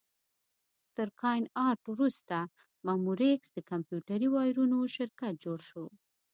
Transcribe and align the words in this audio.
تر 0.95 1.07
کاین 1.21 1.43
ارټ 1.67 1.81
وروسته 1.93 2.37
مموریکس 2.87 3.49
د 3.53 3.57
کمپیوټري 3.71 4.27
وایرونو 4.35 4.79
شرکت 4.95 5.33
جوړ 5.45 5.59
شو. 5.69 5.85